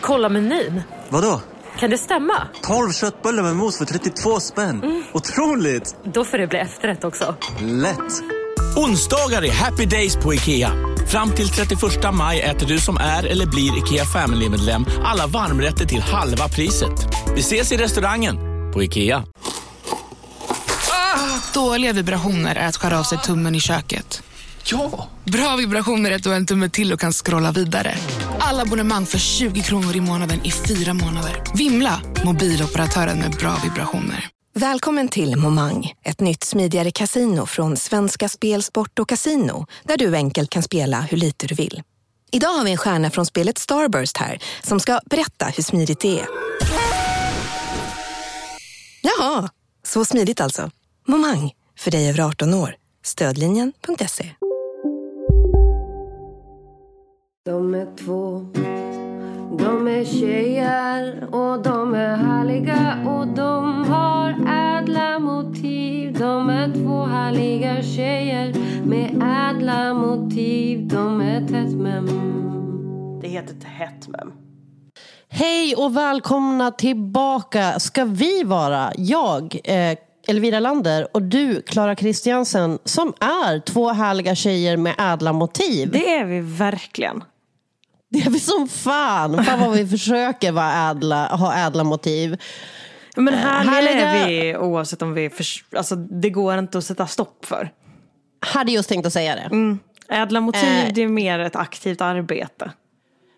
[0.00, 0.82] Kolla menyn.
[1.08, 1.40] Vadå?
[1.78, 2.48] Kan det stämma?
[2.62, 4.82] 12 köttbullar med mos för 32 spänn.
[4.82, 5.02] Mm.
[5.12, 5.96] Otroligt!
[6.04, 7.34] Då får det bli efterrätt också.
[7.60, 8.22] Lätt!
[8.76, 10.72] Onsdagar är happy days på IKEA.
[11.08, 11.80] Fram till 31
[12.12, 16.92] maj äter du som är eller blir IKEA Family-medlem alla varmrätter till halva priset.
[17.34, 18.36] Vi ses i restaurangen
[18.72, 19.24] på IKEA.
[20.90, 24.22] Ah, dåliga vibrationer är att skära av sig tummen i köket.
[24.64, 25.08] Ja!
[25.24, 27.94] Bra vibrationer är att du har en tumme till och kan scrolla vidare.
[28.50, 31.42] Alla abonnemang för 20 kronor i månaden i fyra månader.
[31.54, 32.02] Vimla!
[32.24, 34.28] Mobiloperatören med bra vibrationer.
[34.54, 40.16] Välkommen till Momang, ett nytt smidigare casino från Svenska Spel, Sport och Casino där du
[40.16, 41.82] enkelt kan spela hur lite du vill.
[42.32, 46.20] Idag har vi en stjärna från spelet Starburst här som ska berätta hur smidigt det
[46.20, 46.26] är.
[49.02, 49.48] Jaha,
[49.86, 50.70] så smidigt alltså.
[51.08, 52.74] Momang, för dig över 18 år.
[53.04, 54.30] Stödlinjen.se.
[57.44, 58.46] De är två,
[59.58, 64.30] de är tjejer och de är härliga och de har
[64.78, 66.18] ädla motiv.
[66.18, 69.10] De är två härliga tjejer med
[69.50, 70.88] ädla motiv.
[70.88, 72.06] De är tätt mem.
[73.22, 74.32] Det heter tätt mem.
[75.28, 78.92] Hej och välkomna tillbaka ska vi vara.
[78.96, 79.98] Jag, eh,
[80.28, 85.90] Elvira Lander och du, Klara Kristiansen, som är två härliga tjejer med ädla motiv.
[85.92, 87.22] Det är vi verkligen.
[88.10, 89.44] Det är vi som fan.
[89.44, 92.40] Fan vad vi försöker vara ädla, ha ädla motiv.
[93.16, 95.30] Men härliga, härliga är vi oavsett om vi...
[95.30, 95.44] För,
[95.76, 97.72] alltså, det går inte att sätta stopp för.
[98.40, 99.40] Hade just tänkt att säga det.
[99.40, 99.78] Mm.
[100.08, 102.72] Ädla motiv äh, det är mer ett aktivt arbete.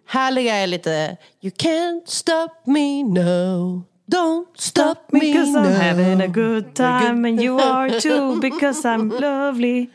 [0.08, 6.20] Härliga är lite You can't stop me no Don't stop me Because no I'm having
[6.20, 9.86] a good time and you are too because I'm lovely.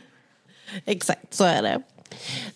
[0.85, 1.81] Exakt, så är det.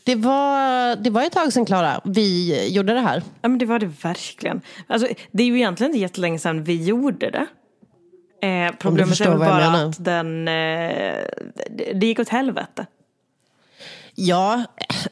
[0.03, 3.23] Det var, det var ett tag sedan Klara, vi gjorde det här.
[3.41, 4.61] Ja men det var det verkligen.
[4.87, 7.47] Alltså, det är ju egentligen inte jättelänge sedan vi gjorde det.
[8.47, 11.23] Eh, problemet är väl bara att den, eh,
[11.95, 12.85] det, gick åt helvete.
[14.15, 14.63] Ja,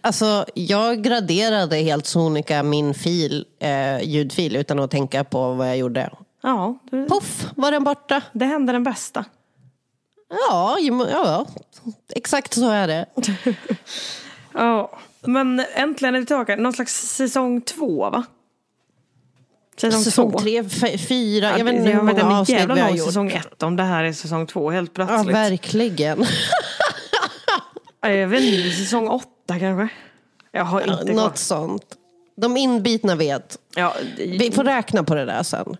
[0.02, 5.78] alltså jag graderade helt sonika min fil, eh, ljudfil utan att tänka på vad jag
[5.78, 6.10] gjorde.
[6.44, 6.80] Ja.
[6.92, 7.08] Det...
[7.10, 8.22] Puff var den borta.
[8.34, 9.26] Det hände den bästa.
[10.30, 10.78] Ja,
[11.12, 11.46] ja,
[12.16, 13.06] exakt så är det.
[14.54, 16.56] ja, men äntligen är vi tillbaka.
[16.56, 18.24] Någon slags säsong två va?
[19.78, 20.40] Säsong, säsong två.
[20.40, 20.64] tre,
[20.98, 23.08] fyra, jag vet inte hur många avsnitt vi har gjort.
[23.08, 25.20] säsong ett om det här är säsong två helt plötsligt.
[25.28, 26.26] Ja, verkligen.
[28.02, 29.90] jag vet inte, säsong åtta kanske?
[30.52, 31.96] Jag har inte ja, Något sånt.
[32.38, 33.58] De inbitna vet.
[33.76, 35.78] Ja, vi får räkna på det där sen.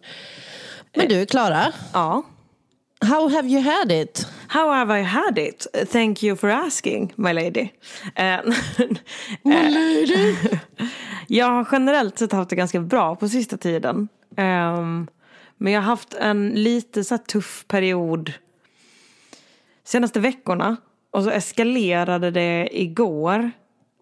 [0.96, 1.74] Men du, Klara.
[1.94, 2.24] Ja.
[3.02, 4.28] How have you had it?
[4.48, 5.68] How have I had it?
[5.92, 7.72] Thank you for asking, my lady.
[8.16, 8.40] Eh,
[9.44, 10.36] my lady?
[11.28, 14.08] jag har generellt sett haft det ganska bra på sista tiden.
[14.38, 15.08] Um,
[15.58, 18.34] men jag har haft en lite så tuff period
[19.84, 20.78] senaste veckorna.
[21.12, 23.52] Och så eskalerade det igår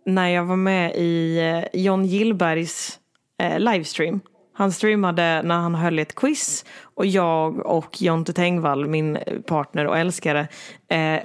[0.06, 3.00] när jag var med i eh, John Gillbergs
[3.38, 4.22] eh, livestream.
[4.58, 9.98] Han streamade när han höll ett quiz och jag och Jonte Tengvall, min partner och
[9.98, 10.48] älskare,
[10.88, 11.20] eh,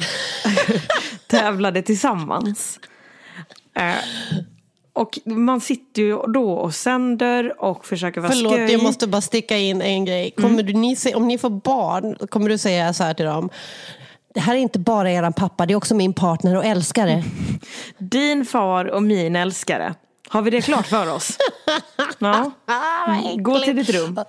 [1.27, 2.81] tävlade tillsammans.
[3.75, 3.95] Eh,
[4.93, 8.73] och man sitter ju då och sänder och försöker vara Förlåt, sköj.
[8.73, 10.31] jag måste bara sticka in en grej.
[10.31, 10.67] Kommer mm.
[10.67, 13.51] du, ni, om ni får barn, kommer du säga så här till dem?
[14.35, 17.25] Det här är inte bara eran pappa, det är också min partner och älskare.
[17.99, 19.95] Din far och min älskare.
[20.33, 21.39] Har vi det klart för oss?
[22.19, 22.53] ja.
[23.39, 24.21] Gå till ditt rum.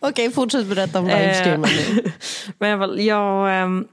[0.00, 2.12] Okej, fortsätt berätta om livestreamen nu.
[2.58, 3.88] Men jag, jag ähm,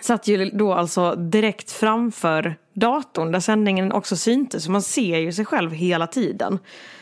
[0.00, 4.64] satt ju då alltså direkt framför datorn där sändningen också syntes.
[4.64, 6.58] Så man ser ju sig själv hela tiden.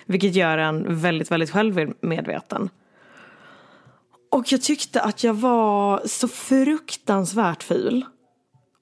[0.06, 2.70] Vilket gör en väldigt, väldigt självmedveten.
[4.31, 8.04] Och jag tyckte att jag var så fruktansvärt ful.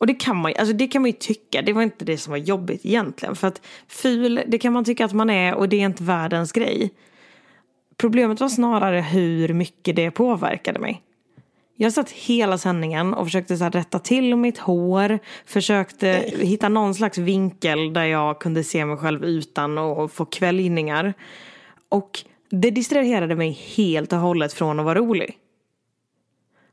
[0.02, 2.30] Och det kan, man, alltså det kan man ju tycka, det var inte det som
[2.30, 3.36] var jobbigt egentligen.
[3.36, 6.52] För att ful, det kan man tycka att man är och det är inte världens
[6.52, 6.90] grej.
[7.96, 11.02] Problemet var snarare hur mycket det påverkade mig.
[11.76, 15.18] Jag satt hela sändningen och försökte så rätta till mitt hår.
[15.46, 16.06] Försökte
[16.38, 21.14] hitta någon slags vinkel där jag kunde se mig själv utan att få kvällningar.
[21.88, 25.38] Och det distraherade mig helt och hållet från att vara rolig.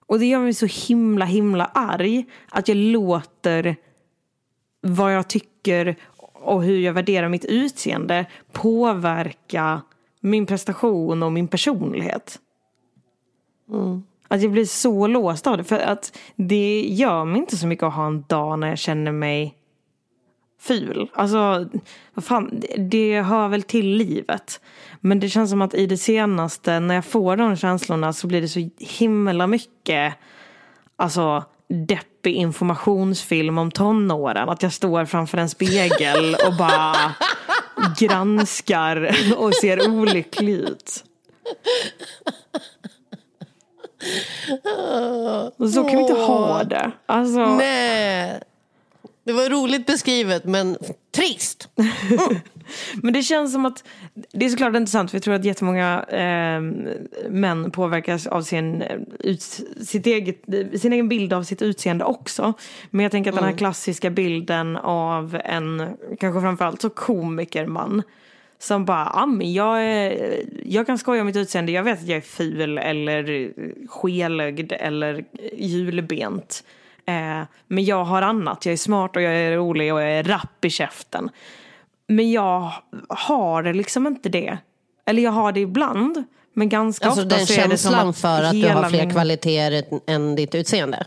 [0.10, 3.76] Och det gör mig så himla himla arg att jag låter
[4.82, 5.96] vad jag tycker
[6.34, 9.82] och hur jag värderar mitt utseende påverka
[10.20, 12.40] min prestation och min personlighet.
[13.70, 14.04] Mm.
[14.28, 15.64] Att jag blir så låst av det.
[15.64, 19.12] För att det gör mig inte så mycket att ha en dag när jag känner
[19.12, 19.56] mig
[20.60, 21.10] ful.
[21.14, 21.70] Alltså,
[22.14, 24.62] vad fan, det hör väl till livet.
[25.00, 28.42] Men det känns som att i det senaste, när jag får de känslorna så blir
[28.42, 30.14] det så himla mycket,
[30.96, 34.50] alltså deppig informationsfilm om tonåren.
[34.50, 36.96] Att jag står framför en spegel och bara
[38.00, 41.04] granskar och ser olycklig ut.
[45.74, 46.92] Så kan vi inte ha det.
[47.06, 48.42] Alltså, Nej.
[49.30, 50.78] Det var roligt beskrivet men
[51.12, 51.70] trist.
[53.04, 53.84] Men det känns som att,
[54.32, 56.62] det är såklart intressant för jag tror att jättemånga eh,
[57.30, 58.84] män påverkas av sin,
[59.20, 59.42] ut,
[59.82, 60.42] sitt eget,
[60.82, 62.54] sin egen bild av sitt utseende också.
[62.90, 65.88] Men jag tänker att den här klassiska bilden av en,
[66.20, 68.04] kanske framförallt så komikerman.
[68.60, 70.36] Som bara, ah, men jag, är,
[70.66, 73.52] jag kan skoja om mitt utseende, jag vet att jag är ful eller
[73.88, 76.64] skelögd eller julbent.
[77.10, 80.24] Eh, men jag har annat, jag är smart och jag är rolig och jag är
[80.24, 81.30] rapp i käften.
[82.08, 82.72] Men jag
[83.10, 84.58] har liksom inte det.
[85.06, 86.24] Eller jag har det ibland.
[86.54, 88.90] Men ganska Alltså ofta den så är det som känslan att för att du har
[88.90, 91.06] fler min- kvaliteter än ditt utseende.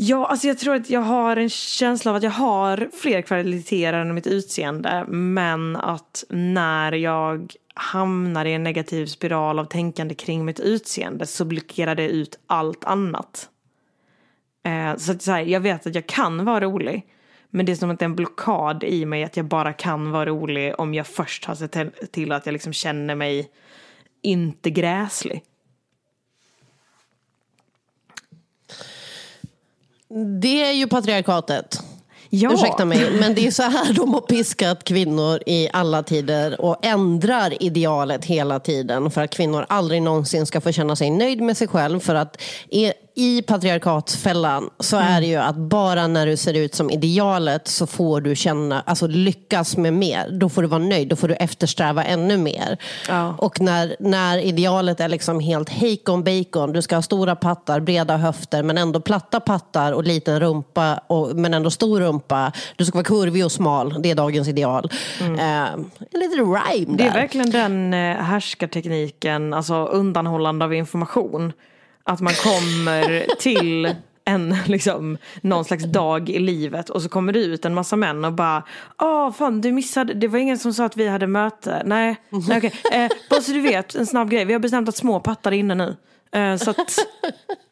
[0.00, 3.92] Ja, alltså jag tror att jag har en känsla av att jag har fler kvaliteter
[3.92, 5.04] än mitt utseende.
[5.08, 11.44] Men att när jag hamnar i en negativ spiral av tänkande kring mitt utseende så
[11.44, 13.48] blockerar det ut allt annat.
[14.68, 17.06] Eh, så att så här, jag vet att jag kan vara rolig.
[17.50, 20.10] Men det är som att det är en blockad i mig att jag bara kan
[20.10, 21.76] vara rolig om jag först har sett
[22.12, 23.50] till- att jag liksom känner mig
[24.22, 25.42] inte gräslig.
[30.40, 31.82] Det är ju patriarkatet.
[32.30, 32.52] Ja.
[32.54, 36.86] Ursäkta mig, men det är så här de har piskat kvinnor i alla tider och
[36.86, 41.56] ändrar idealet hela tiden för att kvinnor aldrig någonsin ska få känna sig nöjd med
[41.56, 42.00] sig själv.
[42.00, 42.42] För att
[43.18, 47.86] i, patriarkatsfällan så är det ju att bara när du ser ut som idealet så
[47.86, 50.30] får du känna, alltså lyckas med mer.
[50.30, 52.78] Då får du vara nöjd, då får du eftersträva ännu mer.
[53.08, 53.34] Ja.
[53.38, 58.16] Och när, när idealet är liksom helt hejkon bacon, du ska ha stora pattar, breda
[58.16, 62.52] höfter men ändå platta pattar och liten rumpa och, men ändå stor rumpa.
[62.76, 64.90] Du ska vara kurvig och smal, det är dagens ideal.
[65.20, 66.82] Eh, en liten rhyme där.
[66.84, 66.96] Mm.
[66.96, 71.52] Det är verkligen den eh, härskartekniken, alltså undanhållande av information.
[72.08, 73.94] Att man kommer till
[74.24, 78.24] en, liksom, någon slags dag i livet och så kommer det ut en massa män
[78.24, 78.62] och bara
[79.02, 81.82] Åh fan du missade, det var ingen som sa att vi hade möte.
[81.86, 82.72] Nej, nej okej.
[82.92, 84.44] Eh, bara så du vet, en snabb grej.
[84.44, 85.96] Vi har bestämt att små pattar är inne nu.
[86.32, 86.98] Eh, så att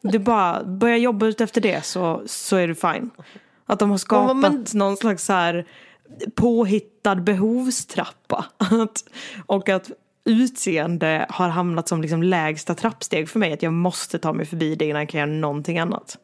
[0.01, 3.09] du bara börjar jobba ut efter det så, så är du fine.
[3.65, 5.65] Att de har skapat men- någon slags så här
[6.35, 8.45] påhittad behovstrappa.
[9.45, 9.91] Och att
[10.27, 13.53] utseende har hamnat som liksom lägsta trappsteg för mig.
[13.53, 16.17] Att jag måste ta mig förbi det innan jag kan göra någonting annat.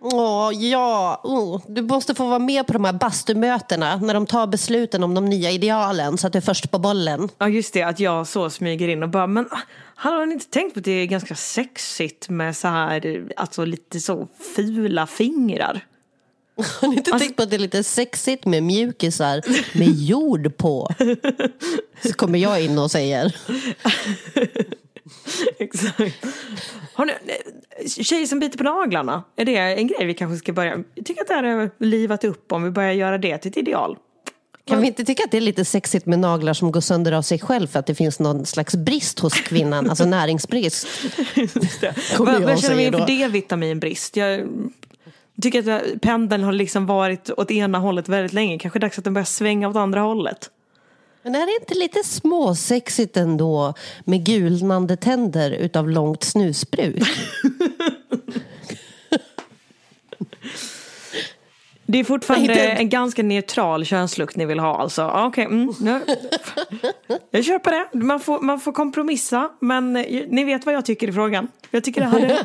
[0.00, 1.20] Åh, ja.
[1.24, 5.14] Oh, du måste få vara med på de här bastumötena när de tar besluten om
[5.14, 7.28] de nya idealen så att du är först på bollen.
[7.38, 9.58] Ja just det, att jag så smyger in och bara men ah,
[9.96, 14.00] har ni inte tänkt på att det är ganska sexigt med så här, alltså lite
[14.00, 15.84] så fula fingrar?
[16.80, 19.42] Har ni inte Alltså- tänkt på att det är lite sexigt med mjukisar
[19.78, 20.88] med jord på?
[22.02, 23.36] Så kommer jag in och säger.
[25.58, 26.24] Exakt.
[26.92, 27.12] Har ni,
[27.88, 30.82] tjejer som biter på naglarna, är det en grej vi kanske ska börja?
[30.94, 33.56] Jag tycker att det här är livat upp om vi börjar göra det till ett
[33.56, 33.96] ideal.
[34.64, 37.22] Kan vi inte tycka att det är lite sexigt med naglar som går sönder av
[37.22, 40.86] sig själv för att det finns någon slags brist hos kvinnan, alltså näringsbrist?
[42.18, 42.98] Vad känner då.
[42.98, 44.16] inför D-vitaminbrist.
[44.16, 44.48] Jag
[45.42, 48.58] tycker att pendeln har liksom varit åt ena hållet väldigt länge.
[48.58, 50.50] Kanske dags att den börjar svänga åt andra hållet.
[51.22, 53.74] Men är det inte lite småsexigt ändå
[54.04, 57.02] med gulnande tänder utav långt snusbruk?
[61.88, 65.10] Det är fortfarande Nej, det- en ganska neutral könslukt ni vill ha alltså.
[65.14, 66.00] Okej, mm, nu.
[67.30, 68.04] Jag köper det.
[68.04, 69.50] Man får, man får kompromissa.
[69.60, 69.92] Men
[70.28, 71.48] ni vet vad jag tycker i frågan.
[71.70, 72.44] Jag tycker det hade,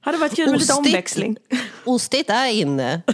[0.00, 0.86] hade varit kul med lite Ostigt.
[0.86, 1.36] omväxling.
[1.84, 3.02] Ostigt är inne.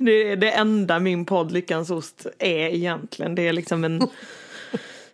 [0.00, 3.34] Det är det enda min podd Lyckans Ost är egentligen.
[3.34, 4.08] Det är liksom en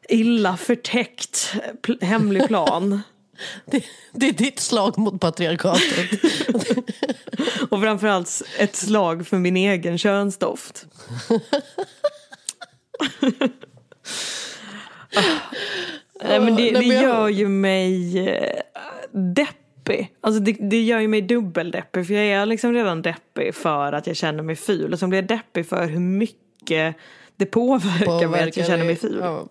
[0.08, 1.54] illa förtäckt
[2.00, 3.02] hemlig plan.
[3.64, 6.10] Det, det är ditt slag mot patriarkatet.
[7.70, 10.86] Och framförallt ett slag för min egen könsdoft.
[16.24, 18.60] Nej, men det, det gör ju mig eh,
[19.12, 20.14] deppig.
[20.20, 24.06] Alltså det, det gör ju mig dubbeldeppig för jag är liksom redan deppig för att
[24.06, 24.92] jag känner mig ful.
[24.92, 26.96] Och så blir jag deppig för hur mycket
[27.36, 29.18] det påverkar, mig att jag känner mig ful.
[29.20, 29.48] Ja.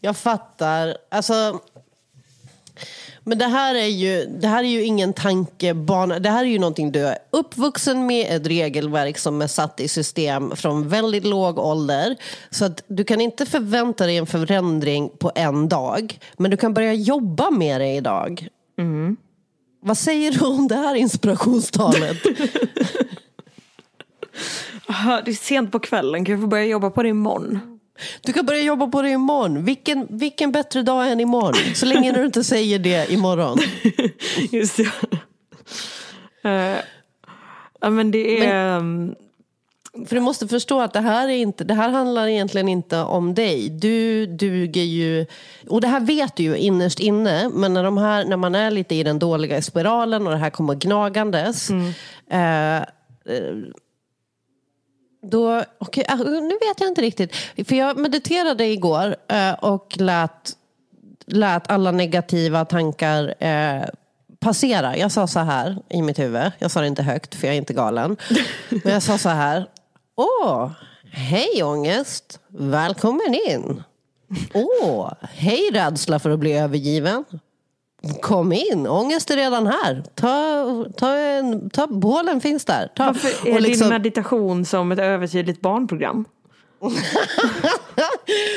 [0.00, 0.96] Jag fattar.
[1.08, 1.60] Alltså,
[3.24, 6.18] Men det här är ju, det här är ju ingen tankebana.
[6.18, 9.88] Det här är ju någonting du är uppvuxen med, ett regelverk som är satt i
[9.88, 12.16] system från väldigt låg ålder.
[12.50, 16.18] Så att du kan inte förvänta dig en förändring på en dag.
[16.36, 18.48] Men du kan börja jobba med det idag.
[19.80, 22.16] Vad säger du om det här inspirationstalet?
[25.24, 27.73] Det är sent på kvällen, kan jag få börja jobba på det imorgon?
[28.22, 29.64] Du kan börja jobba på det imorgon.
[29.64, 31.74] Vilken, vilken bättre dag än imorgon?
[31.74, 33.58] Så länge du inte säger det imorgon.
[34.52, 34.90] Just det.
[36.48, 36.78] Eh,
[37.80, 38.76] ja men det är...
[38.76, 39.14] ehm,
[40.06, 43.34] För du måste förstå att det här, är inte, det här handlar egentligen inte om
[43.34, 43.68] dig.
[43.68, 45.26] Du duger ju,
[45.68, 48.70] och det här vet du ju innerst inne, men när, de här, när man är
[48.70, 51.70] lite i den dåliga spiralen och det här kommer gnagandes.
[52.30, 52.82] Eh, eh,
[55.30, 57.36] då, okej, ah, nu vet jag inte riktigt.
[57.68, 60.52] För jag mediterade igår eh, och lät,
[61.26, 63.82] lät alla negativa tankar eh,
[64.40, 64.96] passera.
[64.96, 66.52] Jag sa så här i mitt huvud.
[66.58, 68.16] Jag sa det inte högt för jag är inte galen.
[68.68, 69.66] Men jag sa så här.
[70.16, 70.70] Åh,
[71.12, 72.40] hej ångest.
[72.48, 73.82] Välkommen in.
[74.54, 77.24] Åh, hej rädsla för att bli övergiven.
[78.20, 80.04] Kom in, ångest är redan här.
[80.14, 80.64] Ta,
[80.96, 82.88] ta, en, ta bålen finns där.
[82.96, 86.24] Ta, Varför är liksom- din meditation som ett övertydligt barnprogram?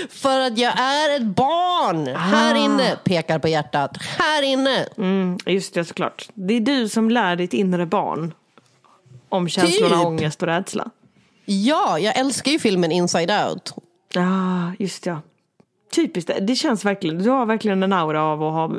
[0.09, 2.07] För att jag är ett barn.
[2.07, 3.97] Här inne, pekar på hjärtat.
[4.17, 4.85] Här inne.
[4.97, 6.29] Mm, just det, såklart.
[6.33, 8.33] Det är du som lär ditt inre barn
[9.29, 10.05] om känslorna Typ.
[10.05, 10.89] ångest och rädsla.
[11.45, 13.73] Ja, jag älskar ju filmen Inside Out.
[14.13, 15.21] Ja, just ja.
[15.91, 18.72] Typiskt, det känns verkligen, du har verkligen en aura av att ha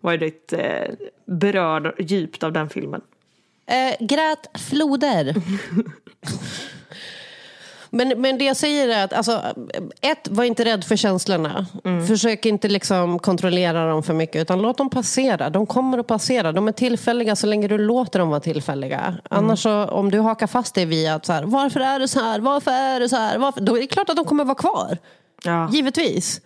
[0.00, 0.94] varit eh,
[1.24, 3.00] berörd djupt av den filmen.
[3.66, 5.34] Eh, grät floder.
[7.90, 9.42] men, men det jag säger är att, alltså,
[10.00, 11.66] ett, var inte rädd för känslorna.
[12.08, 15.50] Försök inte liksom kontrollera dem för mycket, utan låt dem passera.
[15.50, 16.52] De kommer att passera.
[16.52, 19.14] De är tillfälliga så länge du låter dem vara tillfälliga.
[19.30, 22.20] Annars så, om du hakar fast dig vid att så här, varför är det så
[22.20, 23.60] här, varför är det så här, varför?
[23.60, 24.98] då är det klart att de kommer vara kvar.
[25.44, 25.70] Ja.
[25.72, 26.40] Givetvis.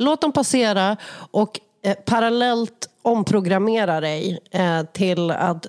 [0.00, 0.96] Låt dem passera
[1.30, 5.66] och eh, parallellt omprogrammera dig eh, till att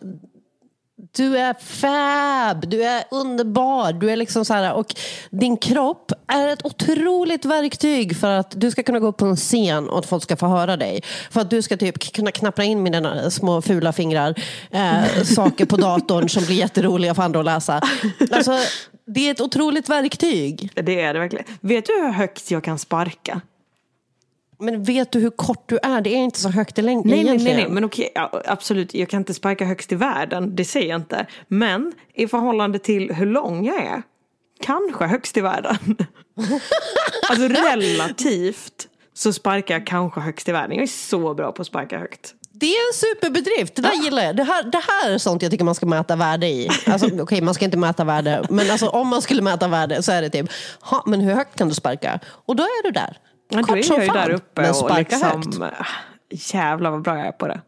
[1.12, 4.96] du är fab, du är underbar, du är liksom så här, och
[5.30, 9.36] din kropp är ett otroligt verktyg för att du ska kunna gå upp på en
[9.36, 11.02] scen och att folk ska få höra dig.
[11.32, 14.36] För att du ska typ kunna knappra in med dina små fula fingrar
[14.72, 17.82] eh, saker på datorn som blir jätteroliga för andra att läsa.
[18.32, 18.52] Alltså,
[19.06, 20.72] det är ett otroligt verktyg.
[20.76, 21.46] Det är det verkligen.
[21.62, 23.42] Vet du hur högt jag kan sparka?
[24.62, 26.02] Men vet du hur kort du är?
[26.02, 28.94] Det är inte så högt i längden Nej, nej, nej, nej, men okej, ja, absolut,
[28.94, 31.26] jag kan inte sparka högst i världen, det säger jag inte.
[31.48, 34.04] Men i förhållande till hur lång jag är,
[34.62, 35.78] kanske högst i världen.
[37.30, 40.76] alltså relativt så sparkar jag kanske högst i världen.
[40.76, 42.34] Jag är så bra på att sparka högt.
[42.54, 44.36] Det är en superbedrift, det där gillar jag.
[44.36, 46.70] Det här, det här är sånt jag tycker man ska mäta värde i.
[46.88, 50.12] Alltså, Okej, man ska inte mäta värde, men alltså, om man skulle mäta värde så
[50.12, 50.50] är det typ,
[50.82, 52.20] ha, men hur högt kan du sparka?
[52.26, 53.18] Och då är du där.
[53.52, 55.12] Då Kort är som jag ju fan, där uppe men och högt.
[55.12, 55.70] liksom, äh,
[56.30, 57.62] jävlar vad bra jag är på det.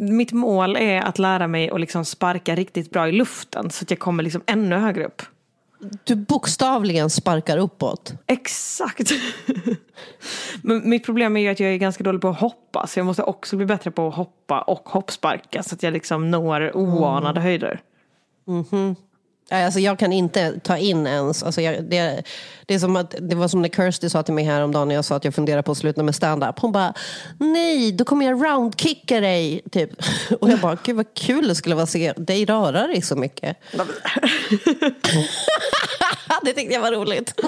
[0.00, 3.90] Mitt mål är att lära mig att liksom sparka riktigt bra i luften så att
[3.90, 5.22] jag kommer liksom ännu högre upp.
[6.04, 8.14] Du bokstavligen sparkar uppåt.
[8.26, 9.10] Exakt.
[10.62, 13.06] Men mitt problem är ju att jag är ganska dålig på att hoppa så jag
[13.06, 17.40] måste också bli bättre på att hoppa och hoppsparka så att jag liksom når oanade
[17.40, 17.80] höjder.
[18.44, 18.94] Nej,
[19.50, 21.42] Alltså jag kan inte ta in ens.
[21.42, 22.22] Alltså jag, det,
[22.66, 25.04] det, är som att, det var som när Kirsty sa till mig häromdagen när jag
[25.04, 26.58] sa att jag funderar på att sluta med stand-up.
[26.58, 26.94] Hon bara,
[27.38, 29.62] nej, då kommer jag roundkicka dig.
[29.72, 29.90] Typ.
[30.40, 33.16] Och jag bara, gud vad kul det skulle vara att se dig röra dig så
[33.16, 33.56] mycket.
[36.42, 37.40] det tyckte jag var roligt.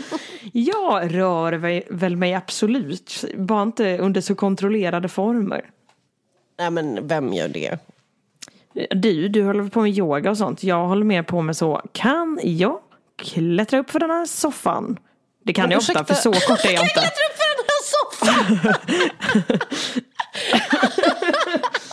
[0.53, 5.65] Jag rör väl- väl mig absolut, bara inte under så kontrollerade former.
[6.59, 7.79] Nej men vem gör det?
[8.91, 10.63] Du, du håller på med yoga och sånt.
[10.63, 12.79] Jag håller mer på med så, kan jag
[13.23, 14.99] klättra upp för den här soffan?
[15.45, 16.93] Det kan Men jag ofta, för så kort är jag inte.
[16.95, 18.75] Klättra upp för den här soffan!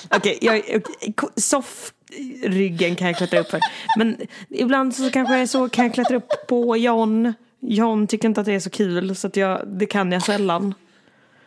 [0.15, 0.83] Okej, jag,
[1.15, 3.59] ko- soffryggen kan jag klättra upp för.
[3.97, 4.17] Men
[4.49, 7.33] ibland så kanske jag är så, kan jag klättra upp på John.
[7.59, 10.73] John tycker inte att det är så kul så att jag, det kan jag sällan.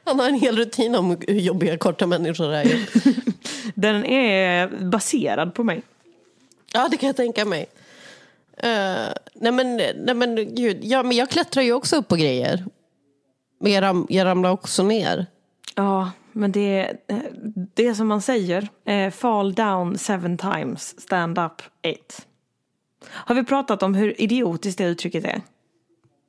[0.04, 2.66] Han har en hel rutin om hur jobbiga korta människor är.
[3.74, 5.82] Den är baserad på mig.
[6.72, 7.66] Ja, det kan jag tänka mig.
[8.64, 12.64] Uh, nej, men, nej men gud, ja, men jag klättrar ju också upp på grejer.
[13.60, 15.26] Men jag, ram, jag ramlar också ner.
[15.74, 16.92] Ja, men det,
[17.74, 18.68] det är som man säger.
[18.84, 22.26] Eh, fall down seven times, stand up eight.
[23.08, 25.40] Har vi pratat om hur idiotiskt det uttrycket är?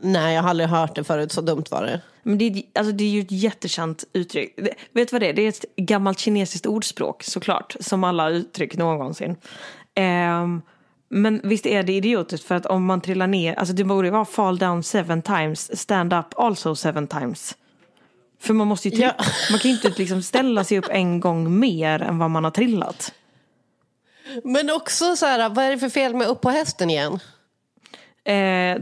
[0.02, 1.32] Nej, jag har aldrig hört det förut.
[1.32, 2.02] Så dumt var det.
[2.24, 4.54] Men det, är, alltså, det är ju ett jättekänt uttryck.
[4.58, 5.34] Det, vet du vad det är?
[5.34, 7.76] Det är ett gammalt kinesiskt ordspråk såklart.
[7.80, 9.36] Som alla har uttryckt någonsin.
[9.96, 10.62] Ehm,
[11.10, 14.12] men visst är det idiotiskt för att om man trillar ner, alltså det borde ju
[14.12, 17.56] vara fall down seven times, stand up also seven times.
[18.42, 19.14] För man måste ju Ja.
[19.52, 22.52] man kan ju inte liksom ställa sig upp en gång mer än vad man har
[22.52, 23.14] trillat.
[24.44, 27.20] Men också så här, vad är det för fel med upp på hästen igen?
[28.24, 28.78] Eh,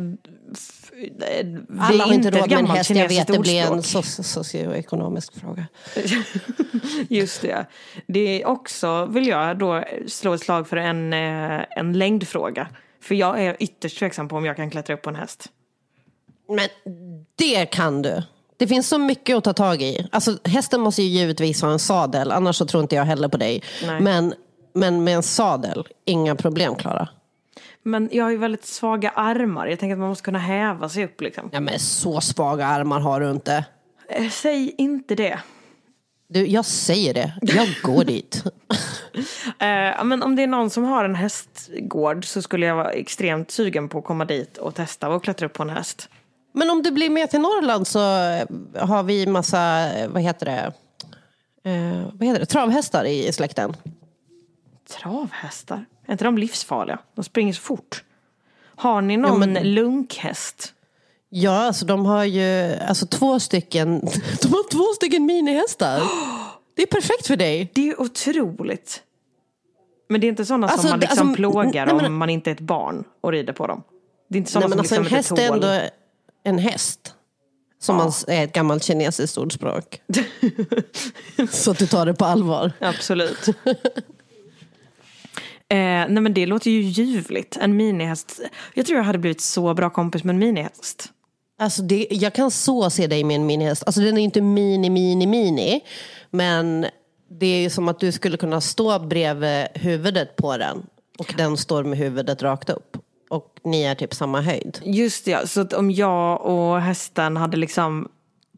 [1.80, 2.90] Alla har inte råd med en häst.
[2.90, 5.68] Jag vet, det blir en socioekonomisk fråga.
[7.10, 7.66] Just det.
[8.08, 12.68] Det är också, vill jag då slå ett slag för en, eh, en längdfråga.
[13.02, 15.50] För jag är ytterst tveksam på om jag kan klättra upp på en häst.
[16.50, 16.68] Men
[17.36, 18.24] det kan du.
[18.58, 20.08] Det finns så mycket att ta tag i.
[20.12, 23.38] Alltså, hästen måste ju givetvis ha en sadel, annars så tror inte jag heller på
[23.38, 23.64] dig.
[23.86, 24.02] Nej.
[24.02, 24.34] Men,
[24.74, 27.10] men med en sadel, inga problem Klara.
[27.88, 29.68] Men jag har ju väldigt svaga armar.
[29.68, 31.50] Jag tänker att man måste kunna häva sig upp liksom.
[31.54, 33.66] Ja, men så svaga armar har du inte.
[34.10, 35.40] Eh, Säg inte det.
[36.28, 37.34] Du, jag säger det.
[37.42, 38.44] Jag går dit.
[39.60, 43.52] Eh, men om det är någon som har en hästgård så skulle jag vara extremt
[43.52, 46.10] sugen på att komma dit och testa och klättra upp på en häst.
[46.54, 48.00] Men om du blir med till Norrland så
[48.80, 50.74] har vi massa, vad heter det,
[51.72, 52.46] eh, vad heter det?
[52.46, 53.76] travhästar i släkten.
[54.90, 55.86] Travhästar?
[56.08, 57.00] Är inte de livsfarliga?
[57.16, 58.04] De springer så fort.
[58.76, 60.74] Har ni Ja, någon men- lunkhäst?
[61.30, 64.00] Ja, alltså de har ju alltså, två stycken,
[64.42, 66.02] de har två stycken minihästar.
[66.76, 67.72] Det är perfekt för dig.
[67.76, 69.04] Det är otroligt.
[70.10, 72.30] Men det är inte sådana Alltså, som man liksom alltså, plågar nej, men- om man
[72.30, 73.84] inte är ett barn och rider på dem.
[74.30, 75.90] Det är inte sådana Nej, men alltså, som en liksom häst är ändå
[76.44, 77.14] en häst.
[77.80, 80.02] Som man, är ett gammalt kinesiskt ordspråk.
[81.52, 82.72] så att du tar det på allvar.
[82.80, 83.46] Absolut.
[85.70, 87.58] eh, nej men det låter ju ljuvligt.
[87.62, 88.42] En minihäst.
[88.74, 91.12] Jag tror jag hade blivit så bra kompis med en minihäst.
[91.60, 93.84] Alltså det, jag kan så se dig med en minihäst.
[93.86, 95.82] Alltså den är inte mini, mini, mini.
[96.32, 96.86] Men
[97.30, 100.86] det är ju som att du skulle kunna stå bredvid huvudet på den.
[101.18, 102.98] Och den står med huvudet rakt upp.
[103.30, 104.80] Och ni är typ samma höjd.
[104.84, 105.48] Just det, ja.
[105.48, 108.08] så att om jag och hästen hade liksom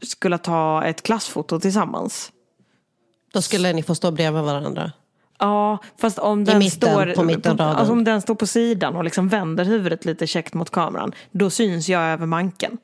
[0.02, 2.32] skulle ta ett klassfoto tillsammans.
[3.34, 4.92] Då skulle ni få stå bredvid varandra.
[5.40, 7.76] Ja, fast om den, mitten, står, på mittenraden.
[7.76, 11.50] alltså om den står på sidan och liksom vänder huvudet lite käckt mot kameran, då
[11.50, 12.78] syns jag över manken.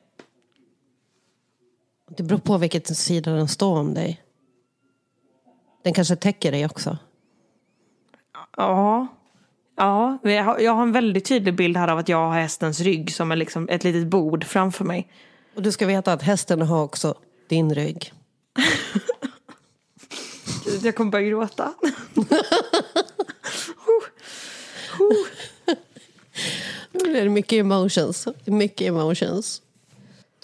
[2.16, 4.22] Det beror på vilket sida den står om dig.
[5.84, 6.98] Den kanske täcker dig också.
[8.56, 9.06] Ja.
[9.76, 12.80] Ja, jag har, jag har en väldigt tydlig bild här av att jag har hästens
[12.80, 15.08] rygg som är liksom ett litet bord framför mig.
[15.56, 17.14] Och du ska veta att hästen har också
[17.48, 18.12] din rygg.
[20.82, 21.74] Jag kommer börja gråta.
[26.92, 28.28] Det är mycket emotions.
[28.44, 29.62] Mycket emotions.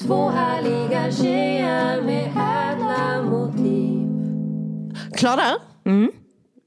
[0.00, 4.02] Två härliga tjejer med ädla motiv
[5.16, 5.58] Klara,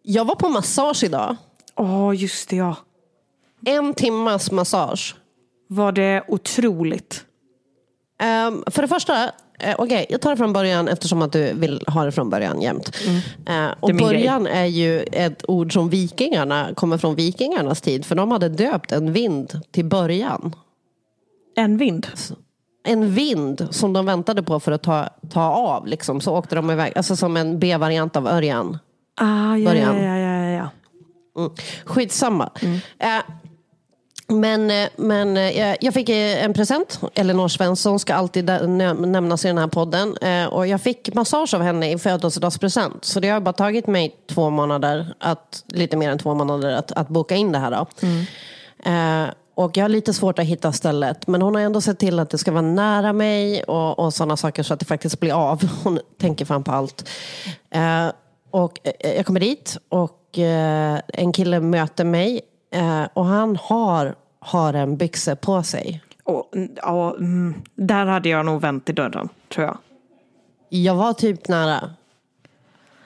[0.02, 1.36] jag var på massage idag.
[1.76, 2.76] Åh, just det ja.
[3.66, 5.16] En timmas massage.
[5.68, 7.26] Var det otroligt?
[8.20, 9.32] Ehm, för det första,
[9.64, 12.62] uh, okej, jag tar det från början eftersom att du vill ha det från början
[12.62, 12.92] jämt.
[13.48, 14.06] Eh, och Mm.
[14.06, 18.06] början är ju ett ord som vikingarna kommer från vikingarnas tid.
[18.06, 20.56] För de hade döpt en vind till början.
[21.58, 22.08] En vind?
[22.88, 25.88] En vind som de väntade på för att ta, ta av.
[25.88, 26.22] Liksom.
[26.22, 26.94] Så åkte de iväg.
[26.96, 28.78] Alltså som en B-variant av Örjan.
[29.22, 30.04] Ah, ja, Början.
[30.04, 30.70] ja, ja, ja, ja.
[31.42, 31.52] Mm.
[31.86, 32.50] Skitsamma.
[33.00, 33.10] Eh,
[34.28, 37.00] men eh, men eh, jag fick eh, en present.
[37.16, 40.18] Elinor Svensson ska alltid nämnas i den här podden.
[40.52, 43.06] Och jag fick massage av henne i födelsedagspresent.
[43.06, 46.92] Så det har bara tagit mig två månader, att, lite mer än två månader, att,
[46.92, 47.72] att boka in det här.
[47.72, 48.08] Då.
[48.90, 51.28] Eh, och jag har lite svårt att hitta stället.
[51.28, 54.38] Men hon har ändå sett till att det ska vara nära mig och, och sådana
[54.38, 55.70] saker så att det faktiskt blir av.
[55.84, 57.10] Hon tänker fan på allt.
[58.52, 60.22] Och jag kommer dit och
[61.14, 62.42] en kille möter mig.
[62.76, 66.02] Eh, och han har, har en byxa på sig.
[66.24, 69.78] Och, ja, mm, där hade jag nog vänt i dörren, tror jag.
[70.70, 71.90] Jag var typ nära.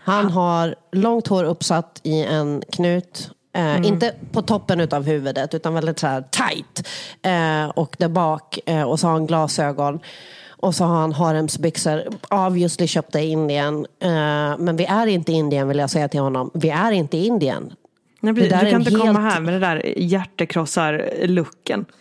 [0.03, 3.31] Han har långt hår uppsatt i en knut.
[3.53, 6.87] Eh, Inte på toppen utav huvudet utan väldigt så här tight.
[7.21, 8.59] Eh, och där bak.
[8.65, 9.99] Eh, och så har han glasögon.
[10.49, 12.03] Och så har han haremsbyxor.
[12.29, 13.85] Obviously köpta i Indien.
[13.99, 16.51] Eh, men vi är inte i Indien vill jag säga till honom.
[16.53, 17.73] Vi är inte i Indien.
[18.21, 18.49] Nej, Det precis.
[18.53, 21.85] där Du är kan en inte komma helt- här med det där hjärtekrossar-looken.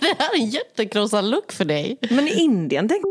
[0.00, 1.98] Det här är en jättekrossad look för dig.
[2.10, 3.02] Men i Indien, tänk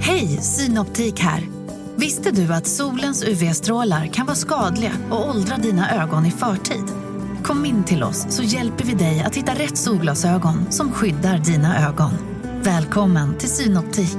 [0.00, 1.42] Hej, Synoptik här.
[1.96, 6.84] Visste du att solens UV-strålar kan vara skadliga och åldra dina ögon i förtid?
[7.42, 11.88] Kom in till oss så hjälper vi dig att hitta rätt solglasögon som skyddar dina
[11.88, 12.10] ögon.
[12.62, 14.18] Välkommen till Synoptik.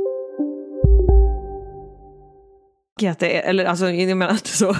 [3.09, 4.75] Att det är, eller alltså, jag menar inte så.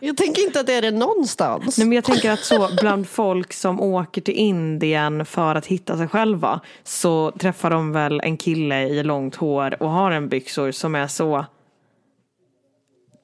[0.00, 1.78] Jag tänker inte att det är det någonstans.
[1.78, 5.96] Nej, men jag tänker att så bland folk som åker till Indien för att hitta
[5.96, 10.70] sig själva så träffar de väl en kille i långt hår och har en byxor
[10.72, 11.44] som är så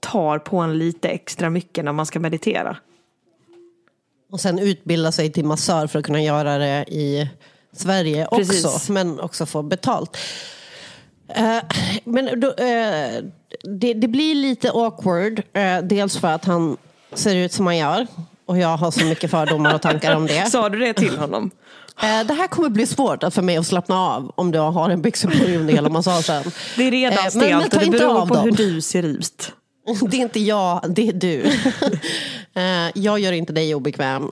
[0.00, 2.76] tar på en lite extra mycket när man ska meditera.
[4.30, 7.30] Och sen utbilda sig till massör för att kunna göra det i
[7.72, 8.64] Sverige Precis.
[8.64, 8.92] också.
[8.92, 10.16] Men också få betalt.
[11.28, 11.58] Eh,
[12.04, 13.24] men då, eh,
[13.78, 15.42] det, det blir lite awkward.
[15.52, 16.76] eh, dels för att han
[17.12, 18.06] ser ut som han gör.
[18.46, 20.46] Och jag har så mycket fördomar och tankar om det.
[20.50, 21.50] Sa du det till honom?
[22.00, 25.56] Det här kommer bli svårt för mig att slappna av om du har en dig
[25.56, 26.52] under hela massagen.
[26.76, 28.44] Det är redan men- stelt men och ta det inte beror av på dem.
[28.44, 29.52] hur du ser ut.
[30.10, 31.52] Det är inte jag, det är du.
[33.00, 34.30] Jag gör inte dig obekväm.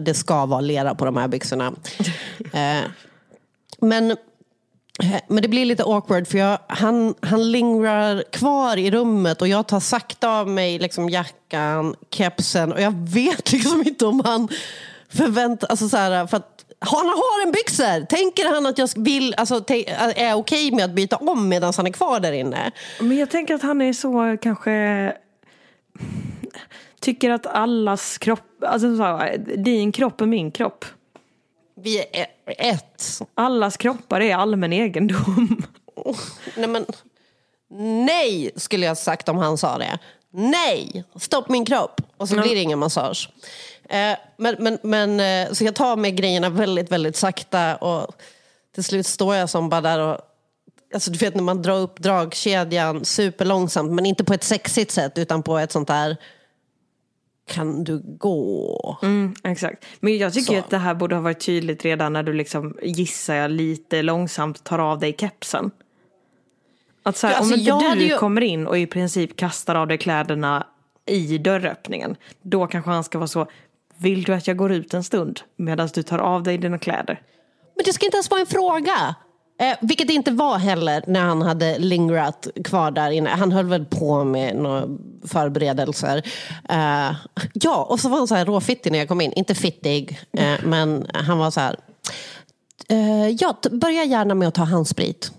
[0.00, 1.72] Det ska vara lera på de här byxorna.
[3.80, 4.16] Men,
[5.02, 9.48] Eh, men det blir lite awkward för jag, han, han lingrar kvar i rummet och
[9.48, 14.48] jag tar sakta av mig liksom jackan, kepsen och jag vet liksom inte om han
[15.08, 18.06] förväntar alltså så här, för att han har en byxor!
[18.06, 21.72] Tänker han att jag vill, alltså, te- eh, är okej med att byta om medan
[21.76, 22.70] han är kvar där inne?
[23.00, 25.12] Men jag tänker att han är så kanske
[27.00, 30.84] tycker att allas kropp, alltså så här, din kropp är min kropp.
[31.82, 33.22] Vi är ett.
[33.34, 35.62] Allas kroppar är allmän egendom.
[36.56, 36.86] Nej, men,
[38.06, 39.98] nej, skulle jag sagt om han sa det.
[40.30, 42.00] Nej, stopp min kropp.
[42.16, 43.30] Och så blir det ingen massage.
[43.88, 48.14] Eh, men, men, men, eh, så jag tar med grejerna väldigt, väldigt sakta och
[48.74, 50.20] till slut står jag som bara där och
[50.94, 55.18] Alltså du vet när man drar upp dragkedjan superlångsamt men inte på ett sexigt sätt
[55.18, 56.16] utan på ett sånt där
[57.48, 58.98] Kan du gå?
[59.02, 59.84] Mm, exakt.
[60.00, 60.58] Men jag tycker Så.
[60.58, 64.64] att det här borde ha varit tydligt redan när du liksom, gissar jag, lite långsamt
[64.64, 65.70] tar av dig kepsen.
[67.02, 69.74] Att så här, Ja, alltså, om inte du ju- kommer in och i princip kastar
[69.74, 70.66] av dig kläderna
[71.06, 73.46] i dörröppningen, då kanske han ska vara så,
[73.96, 77.22] vill du att jag går ut en stund medan du tar av dig dina kläder?
[77.76, 79.14] Men det ska inte ens vara en fråga.
[79.58, 83.30] Eh, vilket det inte var heller när han hade lingrat kvar där inne.
[83.30, 84.84] Han höll väl på med några
[85.24, 86.22] förberedelser.
[86.68, 87.16] Eh,
[87.52, 89.32] ja, och så var han så här råfittig när jag kom in.
[89.32, 91.76] Inte fittig, eh, men han var så här.
[92.88, 95.32] Eh, ja, börja gärna med att ta handsprit.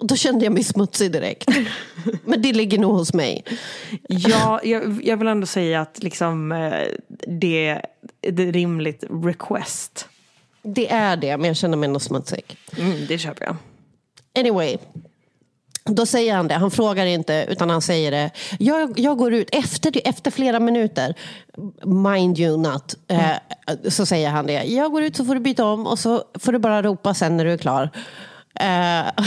[0.00, 1.48] Och då kände jag mig smutsig direkt.
[2.24, 3.44] men det ligger nog hos mig.
[4.08, 6.82] Ja, jag, jag vill ändå säga att liksom, eh,
[7.26, 10.08] det är rimligt request.
[10.64, 12.56] Det är det, men jag känner mig nog smutsig.
[12.78, 13.56] Mm, det köper jag.
[14.38, 14.78] Anyway.
[15.86, 18.30] Då säger han det, han frågar inte utan han säger det.
[18.58, 21.14] Jag, jag går ut efter, efter flera minuter,
[21.84, 23.30] mind you not, eh,
[23.88, 24.64] så säger han det.
[24.64, 27.36] Jag går ut så får du byta om och så får du bara ropa sen
[27.36, 27.90] när du är klar.
[28.60, 29.06] Eh,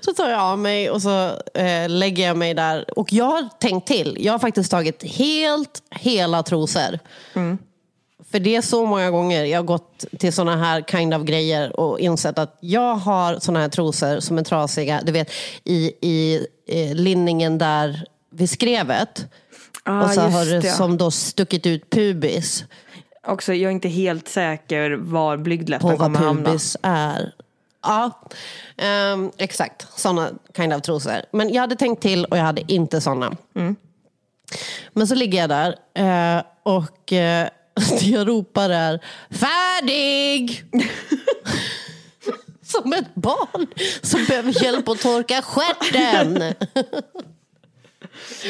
[0.00, 2.98] så tar jag av mig och så eh, lägger jag mig där.
[2.98, 4.16] Och jag har tänkt till.
[4.20, 6.98] Jag har faktiskt tagit helt hela trosor.
[8.30, 11.80] För det är så många gånger jag har gått till såna här kind of grejer
[11.80, 15.30] och insett att jag har såna här trosor som är trasiga, du vet
[15.64, 19.26] i, i eh, linningen där vid skrevet.
[19.82, 22.64] Ah, och så har det som då stuckit ut pubis
[23.26, 26.44] Också, jag är inte helt säker var på blygdläppen vad kommer hamna.
[26.44, 27.32] pubis är.
[27.82, 28.10] Ja,
[28.76, 29.86] ehm, exakt.
[29.96, 31.22] Såna kind of trosor.
[31.30, 33.36] Men jag hade tänkt till och jag hade inte såna.
[33.54, 33.76] Mm.
[34.92, 37.48] Men så ligger jag där eh, och eh,
[38.00, 40.64] det jag ropar är färdig!
[42.62, 43.66] Som ett barn
[44.02, 46.34] som behöver hjälp att torka stjärten.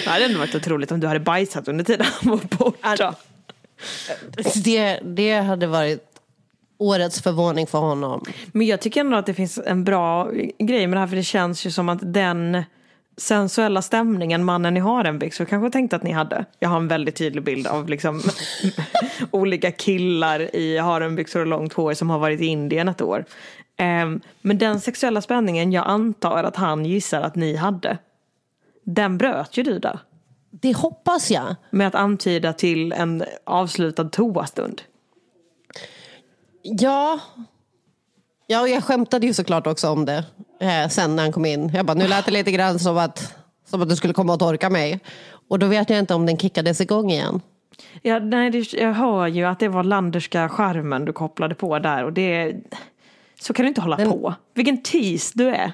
[0.05, 3.15] Det hade ändå varit otroligt om du hade bajsat under tiden han var borta.
[4.65, 6.09] Det, det hade varit
[6.79, 8.25] årets förvåning för honom.
[8.53, 11.23] Men jag tycker ändå att det finns en bra grej med det här för det
[11.23, 12.63] känns ju som att den
[13.19, 16.45] sensuella stämningen mannen i harenbyxor kanske tänkte att ni hade.
[16.59, 18.23] Jag har en väldigt tydlig bild av liksom
[19.31, 23.25] olika killar i harenbyxor och långt hår som har varit i Indien ett år.
[23.77, 27.99] Ehm, men den sexuella spänningen jag antar att han gissar att ni hade.
[28.85, 29.99] Den bröt ju du där.
[30.51, 31.57] Det hoppas jag.
[31.71, 34.83] Med att antyda till en avslutad toastund.
[36.63, 37.21] Ja.
[38.47, 40.25] Ja, och jag skämtade ju såklart också om det
[40.61, 41.71] eh, sen när han kom in.
[41.75, 43.35] Jag bara, nu lät det lite grann som att,
[43.71, 45.01] som att du skulle komma och torka mig.
[45.49, 47.41] Och då vet jag inte om den kickades igång igen.
[48.03, 52.05] Ja, nej, det, jag hör ju att det var landerska charmen du kopplade på där
[52.05, 52.55] och det...
[53.41, 54.35] Så kan du inte hålla Den- på.
[54.55, 55.73] Vilken tease du är.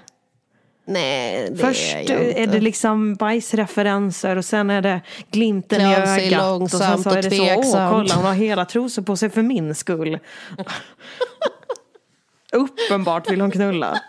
[0.87, 2.41] Nej, det Först är jag inte.
[2.43, 6.03] är det liksom bajsreferenser och sen är det glimten i ögat.
[6.03, 9.17] Och sen långsamt så är det så, åh tveksamt." kolla hon har hela trosor på
[9.17, 10.19] sig för min skull.
[12.53, 14.01] Uppenbart vill hon knulla.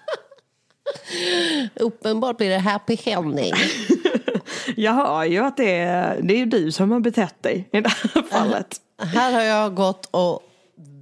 [1.75, 3.53] Uppenbart blir det happy ending.
[4.75, 7.89] Jag hör ju att det är, det är du som har betett dig i det
[7.89, 8.75] här fallet.
[8.97, 10.39] Här har jag gått och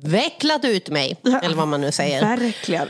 [0.03, 2.21] vecklat ut mig, eller vad man nu säger.
[2.37, 2.87] Verkligen.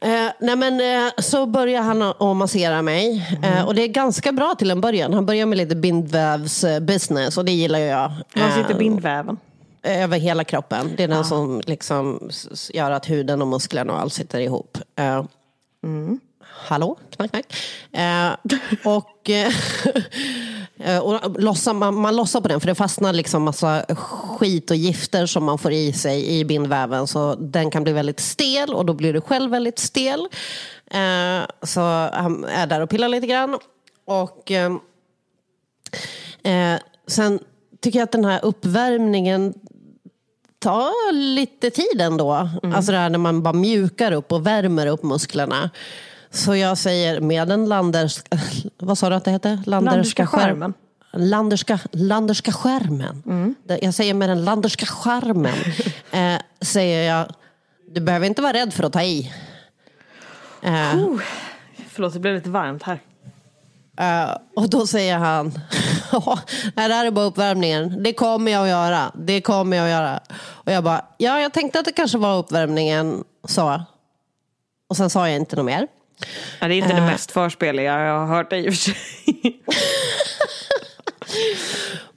[0.00, 3.38] Eh, nej men, eh, så börjar han att massera mig.
[3.42, 5.14] Eh, och det är ganska bra till en början.
[5.14, 8.12] Han börjar med lite bindvävsbusiness och det gillar jag.
[8.34, 9.36] Var sitter Eh, bindväven?
[9.82, 10.92] Över hela kroppen.
[10.96, 12.30] Det är den som liksom
[12.72, 14.78] gör att huden och musklerna och allt sitter ihop.
[15.88, 16.20] Mm.
[16.40, 16.98] Hallå?
[17.10, 17.46] Knack, knack.
[17.92, 18.36] Eh,
[18.94, 19.52] och eh,
[20.94, 23.84] eh och lossar, man, man lossar på den för det fastnar liksom massa
[24.38, 27.06] skit och gifter som man får i sig i bindväven.
[27.06, 30.28] Så den kan bli väldigt stel och då blir du själv väldigt stel.
[30.90, 31.80] Eh, så
[32.12, 33.58] han är där och pillar lite grann.
[34.04, 34.72] Och eh,
[36.42, 37.38] eh sen
[37.80, 39.54] tycker jag att den här uppvärmningen
[40.58, 42.32] tar lite tid ändå.
[42.74, 45.70] Alltså det här när man bara mjukar upp och värmer upp musklerna.
[46.30, 48.38] Så jag säger med den landerska...
[48.78, 49.62] Vad sa du att det hette?
[49.66, 50.74] Landerska skärm- skärmen.
[51.12, 53.54] Landerska, landerska skärmen.
[53.64, 55.54] Det- Jag säger med den landerska skärmen.
[56.12, 57.26] eh, säger jag,
[57.94, 59.32] du behöver inte vara rädd för att ta i.
[60.62, 60.94] Eh,
[61.90, 63.00] Förlåt, det blev lite varmt här.
[63.98, 65.52] Eh, och då säger han,
[66.12, 66.38] "Ja,
[66.74, 68.02] det här är bara uppvärmningen.
[68.02, 69.12] Det kommer jag att göra.
[69.14, 70.20] Det kommer jag att göra.
[70.40, 73.84] Och jag bara, ja jag tänkte att det kanske var uppvärmningen, sa.
[74.88, 75.86] Och sen sa jag inte något mer.
[76.60, 77.06] Ja, det är inte det Eh.
[77.06, 78.94] mest förspeliga jag har hört i och för sig.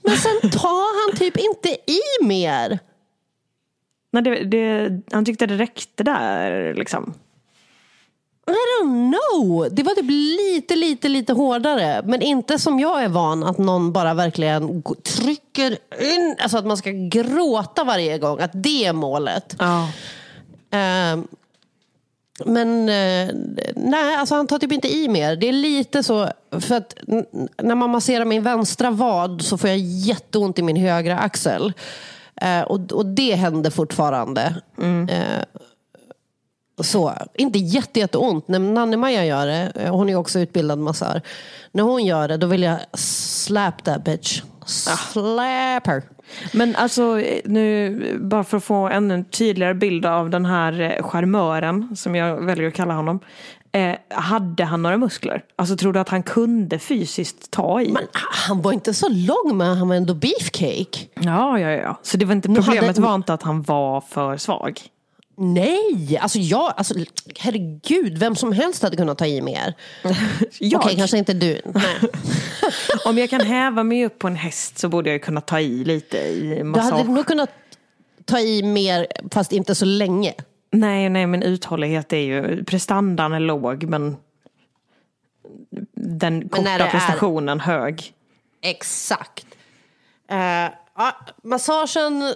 [0.04, 2.80] Men sen tar han typ inte i mer.
[4.12, 7.14] Nej, det, det, han tyckte det räckte där liksom.
[8.48, 9.68] I don't know.
[9.72, 12.02] Det var typ lite, lite, lite hårdare.
[12.06, 16.36] Men inte som jag är van att någon bara verkligen trycker in.
[16.40, 18.40] Alltså att man ska gråta varje gång.
[18.40, 19.56] Att det är målet.
[19.60, 19.88] Ja.
[20.72, 21.28] Ehm,
[22.46, 23.36] men eh,
[23.76, 25.36] nej, alltså han tar typ inte i mer.
[25.36, 26.96] Det är lite så, för att
[27.58, 31.74] när man masserar min vänstra vad så får jag jätteont i min högra axel.
[32.36, 34.56] Eh, och, och det händer fortfarande.
[35.10, 35.62] Eh,
[36.86, 38.48] så, inte jätte, jätteont.
[38.48, 41.22] När Nanne-Maja gör det, eh, hon är också utbildad massör.
[41.72, 44.42] När hon gör det, då vill jag slap that bitch.
[44.66, 46.04] Slap her.
[46.54, 51.96] Men alltså nu, bara för att få en tydligare bild av den här eh, charmören,
[51.96, 53.20] som jag väljer att kalla honom.
[53.72, 55.44] Eh, hade han några muskler?
[55.56, 57.92] Alltså tror du att han kunde fysiskt ta i?
[57.92, 58.04] Men
[58.48, 61.08] han var inte så lång, men han var ändå beefcake.
[61.14, 62.00] Ja, ja, ja.
[62.04, 64.82] Så det var inte, problemet hade- var inte att han var för svag?
[65.44, 66.94] Nej, alltså jag, alltså,
[67.40, 69.74] herregud, vem som helst hade kunnat ta i mer.
[70.76, 71.62] Okej, kanske inte du.
[73.06, 75.84] Om jag kan häva mig upp på en häst så borde jag kunna ta i
[75.84, 76.92] lite i Du massage.
[76.92, 77.50] hade nog kunnat
[78.26, 80.34] ta i mer, fast inte så länge.
[80.72, 84.16] Nej, nej, men uthållighet är ju, prestandan är låg men
[85.96, 88.14] den när korta det är- prestationen hög.
[88.62, 89.46] Exakt.
[90.30, 92.34] Ja, massagen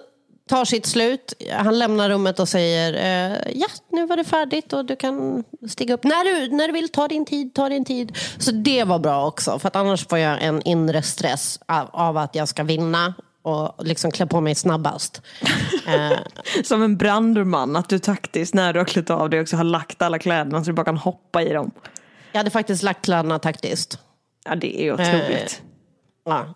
[0.49, 1.33] tar sitt slut.
[1.51, 5.93] Han lämnar rummet och säger eh, ja, nu var det färdigt och du kan stiga
[5.93, 6.89] upp när du, när du vill.
[6.89, 8.17] Ta din tid, ta din tid.
[8.37, 12.17] Så det var bra också, för att annars får jag en inre stress av, av
[12.17, 15.21] att jag ska vinna och liksom klä på mig snabbast.
[15.87, 16.17] Eh,
[16.63, 20.01] Som en brandman, att du taktiskt när du har klätt av dig också har lagt
[20.01, 21.71] alla kläderna så du bara kan hoppa i dem.
[22.31, 23.99] jag hade faktiskt lagt kläderna taktiskt.
[24.45, 25.61] Ja, det är ju otroligt.
[26.25, 26.53] Ja.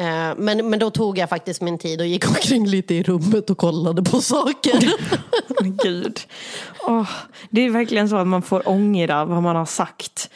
[0.00, 3.50] Eh, Men, men då tog jag faktiskt min tid och gick omkring lite i rummet
[3.50, 4.92] och kollade på saker.
[5.84, 6.20] Gud.
[6.86, 7.08] Åh,
[7.50, 10.30] det är verkligen så att man får ångra vad man har sagt.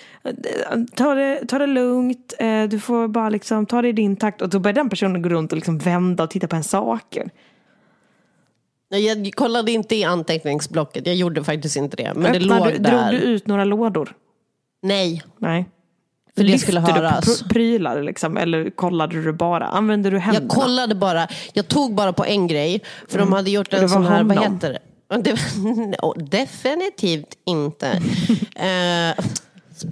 [0.97, 4.43] Ta det, ta det lugnt, eh, du får bara liksom ta det i din takt.
[4.43, 7.31] Och då börjar den personen gå runt och liksom vända och titta på en saker.
[8.89, 12.13] Jag kollade inte i anteckningsblocket, jag gjorde faktiskt inte det.
[12.15, 13.11] Men det Öppnade låg du, där.
[13.11, 14.15] Drog du ut några lådor?
[14.83, 15.67] Nej, Nej.
[16.37, 17.43] För det Lyfte skulle du höras.
[17.43, 18.37] pr- prylar liksom?
[18.37, 19.67] Eller kollade du bara?
[19.67, 20.47] Använde du händerna?
[20.47, 22.83] Jag kollade bara, jag tog bara på en grej.
[23.09, 23.83] För de hade gjort Mm.
[23.83, 24.55] En sån här, vad honom.
[24.55, 24.79] heter det?
[25.23, 25.39] Det,
[26.03, 27.89] no, definitivt inte.
[28.57, 29.25] eh,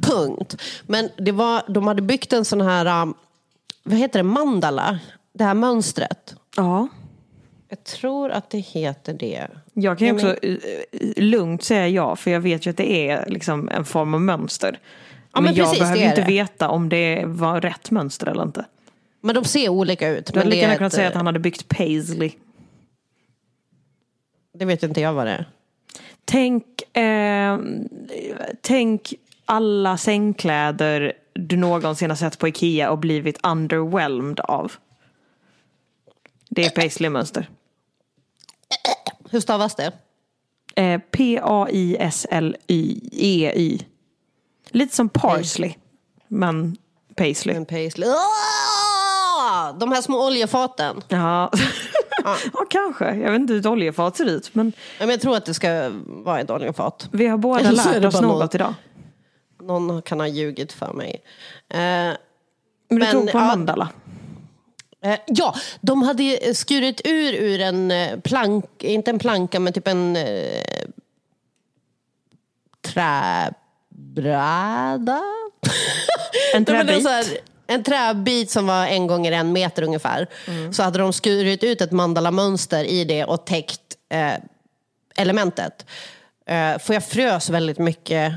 [0.02, 0.56] punkt.
[0.86, 3.14] Men det var, de hade byggt en sån här, um,
[3.82, 4.98] vad heter det, mandala?
[5.34, 6.34] Det här mönstret.
[6.56, 6.88] Ja.
[7.68, 9.46] Jag tror att det heter det.
[9.72, 10.56] Jag kan ju också eh,
[11.16, 14.78] lugnt säga ja, för jag vet ju att det är liksom en form av mönster.
[15.32, 16.26] Ja, men, men jag precis, behöver är inte det.
[16.26, 18.64] veta om det var rätt mönster eller inte.
[19.20, 20.26] Men de ser olika ut.
[20.26, 22.32] Du hade lika gärna är kunnat säga att han hade byggt paisley.
[24.58, 25.48] det vet inte jag vad det är.
[26.24, 27.58] Tänk, eh,
[28.60, 29.14] tänk
[29.44, 34.72] alla sängkläder du någonsin har sett på Ikea och blivit underwhelmed av.
[36.50, 37.48] Det är paisley-mönster.
[39.30, 39.92] Hur stavas det?
[40.74, 41.92] Eh, P-A-I-S-L-Y-E-Y.
[44.72, 45.74] Lite som parsley,
[46.28, 46.76] men
[47.16, 47.56] paisley.
[47.56, 48.08] En paisley.
[48.08, 49.78] Åh!
[49.78, 51.02] De här små oljefaten.
[51.08, 51.50] Ja.
[52.24, 52.36] ja,
[52.70, 53.04] kanske.
[53.14, 54.54] Jag vet inte hur ett oljefat ser ut.
[54.54, 57.08] Men Ja, men jag tror att det ska vara ett oljefat.
[57.12, 58.54] vi har båda lärt oss något något.
[58.54, 58.74] idag.
[59.62, 61.22] Någon kan ha ljugit för mig.
[61.68, 62.16] Eh, Men
[62.88, 63.44] du Men, tog på ja.
[63.46, 63.88] mandala.
[65.04, 69.88] Eh, Ja, de hade skurit ur ur en eh, plank, inte en planka men typ
[69.88, 70.62] en eh,
[74.14, 75.22] träbräda.
[76.54, 77.06] En träbit.
[77.66, 80.26] en träbit som var en gånger en meter ungefär.
[80.72, 84.34] Så hade de skurit ut ett mandalamönster i det och täckt eh,
[85.16, 85.86] elementet.
[86.46, 88.32] Eh, för jag frös väldigt mycket.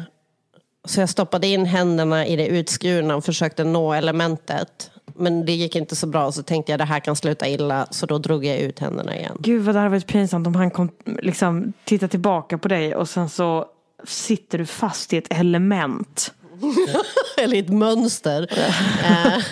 [0.85, 4.91] Så jag stoppade in händerna i det utskurna och försökte nå elementet.
[5.15, 7.87] Men det gick inte så bra så tänkte jag det här kan sluta illa.
[7.91, 9.37] Så då drog jag ut händerna igen.
[9.39, 13.09] Gud vad det hade varit pinsamt om han kom, liksom, tittar tillbaka på dig och
[13.09, 13.65] sen så
[14.03, 16.33] sitter du fast i ett element.
[17.37, 18.47] Eller i ett mönster.
[19.03, 19.43] eh,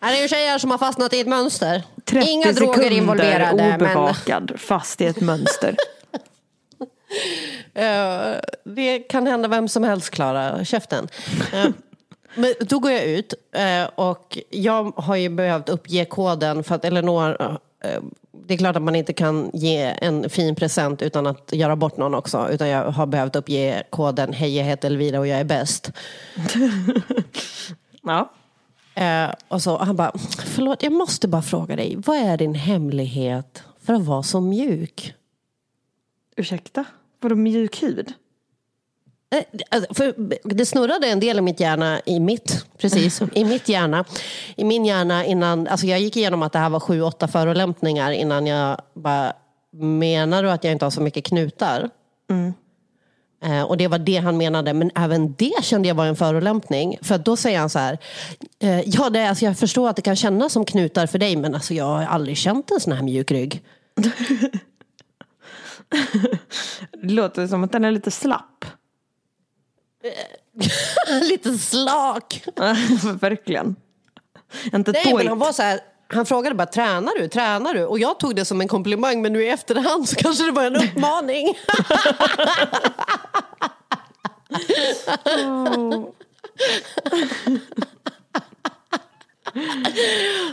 [0.00, 1.82] det är ju tjejer som har fastnat i ett mönster.
[2.04, 3.62] 30 Inga droger involverade.
[3.62, 5.76] Men, obevakad, fast i ett mönster.
[7.74, 10.64] Eh, det kan hända vem som helst, Klara.
[10.64, 11.08] Käften.
[11.52, 11.66] Eh,
[12.34, 16.84] men då går jag ut eh, och jag har ju behövt uppge koden för att
[16.84, 18.00] Elinor eh,
[18.46, 21.96] det är klart att man inte kan ge en fin present utan att göra bort
[21.96, 22.48] någon också.
[22.50, 25.92] Utan jag har behövt uppge koden Hej, jag heter Elvira och jag är bäst.
[28.02, 28.32] ja.
[28.94, 30.12] Eh, och så och han bara,
[30.46, 31.96] förlåt, jag måste bara fråga dig.
[32.06, 35.14] Vad är din hemlighet för att vara så mjuk?
[36.36, 36.84] Ursäkta?
[37.20, 38.12] Vadå mjuk hud?
[39.30, 40.14] Eh, För
[40.54, 44.04] det snurrade en del i mitt hjärna, i mitt, precis, i mitt hjärna.
[44.56, 48.10] I min hjärna innan, alltså jag gick igenom att det här var sju, åtta förolämpningar
[48.12, 49.32] innan jag bara,
[49.72, 51.90] menar du att jag inte har så mycket knutar?
[53.44, 56.96] Eh, och det var det han menade, men även det kände jag var en förolämpning.
[57.02, 57.98] För då säger han så här,
[58.62, 61.36] eh, ja det, är- alltså jag förstår att det kan kännas som knutar för dig,
[61.36, 63.62] men alltså jag har aldrig känt en sån här mjuk rygg.
[67.02, 68.64] Det låter som att den är lite slapp.
[71.22, 72.42] Lite slak.
[73.20, 73.76] Verkligen.
[74.72, 77.28] Inte Nej, men han var så här, han frågade bara, tränar du?
[77.28, 77.84] Tränar du?
[77.84, 80.64] Och jag tog det som en komplimang, men nu i efterhand så kanske det var
[80.64, 81.54] en uppmaning.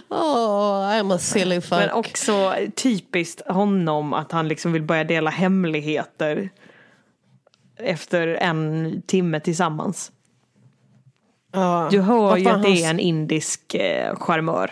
[0.09, 1.79] oh, I'm a silly fuck.
[1.79, 6.49] Men också typiskt honom att han liksom vill börja dela hemligheter
[7.79, 10.11] efter en timme tillsammans.
[11.51, 11.87] Ja.
[11.91, 14.71] Du hör ju att det är en indisk eh, charmör.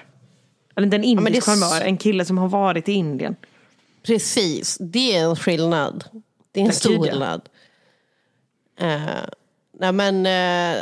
[0.76, 3.36] Eller inte en indisk s- charmör, en kille som har varit i Indien.
[4.04, 6.04] Precis, det är en skillnad.
[6.52, 7.02] Det är en Ja, stor ja.
[7.12, 7.42] skillnad.
[8.80, 9.00] Eh,
[9.80, 10.82] nej, men, eh,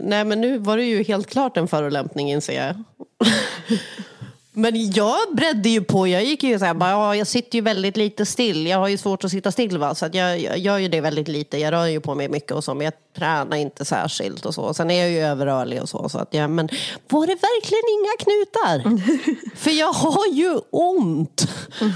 [0.00, 2.82] nej men nu var det ju helt klart en förolämpning inser jag.
[4.56, 7.62] men jag bredde ju på, jag gick ju så här, bara, ja, jag sitter ju
[7.62, 8.66] väldigt lite still.
[8.66, 11.00] Jag har ju svårt att sitta still va, så att jag, jag gör ju det
[11.00, 11.58] väldigt lite.
[11.58, 14.74] Jag rör ju på mig mycket och så, men jag tränar inte särskilt och så.
[14.74, 16.08] Sen är jag ju överrörlig och så.
[16.08, 16.68] så att jag, men
[17.08, 19.56] var det verkligen inga knutar?
[19.56, 21.48] För jag har ju ont.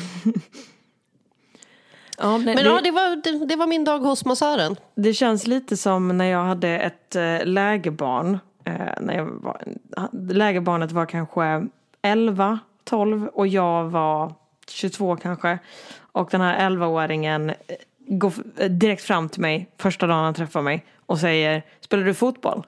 [2.21, 4.77] Ja, Men det, ja, det var, det, det var min dag hos massören.
[4.95, 8.39] det känns lite som när jag hade ett eh, lägerbarn.
[8.65, 9.63] Eh, när jag var,
[10.33, 11.69] lägerbarnet var kanske
[12.03, 14.35] 11, 12 och jag var
[14.69, 15.59] 22 kanske.
[16.13, 17.55] Och den här 11-åringen eh,
[17.99, 22.15] går eh, direkt fram till mig första dagen han träffar mig och säger Spelar du
[22.15, 22.67] fotboll?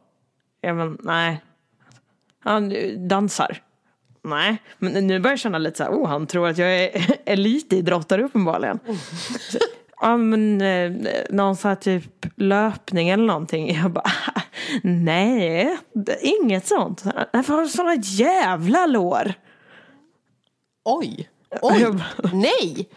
[0.61, 1.41] Jag men, nej.
[2.41, 3.63] Han eh, dansar.
[4.23, 7.17] Nej, men nu börjar jag känna lite så här, oh han tror att jag är
[7.27, 8.79] elitidrottare uppenbarligen.
[10.03, 10.93] Ja men eh,
[11.31, 13.75] någon här typ löpning eller någonting.
[13.75, 14.11] Jag bara,
[14.83, 15.79] nej,
[16.21, 17.05] inget sånt.
[17.33, 19.33] Nej, för har du sådana jävla lår?
[20.85, 21.29] Oj!
[21.63, 21.87] Oj!
[22.33, 22.89] Nej!